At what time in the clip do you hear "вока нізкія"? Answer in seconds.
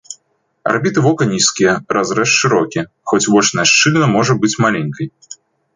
1.07-1.75